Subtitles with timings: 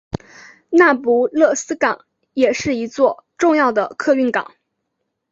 [0.71, 4.55] 那不勒斯港也是一座重要的客运港。